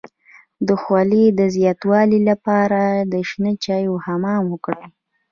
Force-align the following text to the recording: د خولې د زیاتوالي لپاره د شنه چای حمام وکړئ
د 0.67 0.69
خولې 0.81 1.25
د 1.39 1.41
زیاتوالي 1.55 2.19
لپاره 2.29 2.81
د 3.11 3.13
شنه 3.29 3.51
چای 3.65 3.85
حمام 4.05 4.43
وکړئ 4.49 4.85